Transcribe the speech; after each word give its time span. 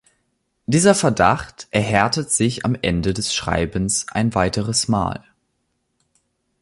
Dieser 0.65 0.95
Verdacht 0.95 1.67
erhärtet 1.69 2.31
sich 2.31 2.65
am 2.65 2.73
Ende 2.81 3.13
des 3.13 3.35
Schreibens 3.35 4.07
ein 4.09 4.33
weiteres 4.33 4.87
Mal. 4.87 5.23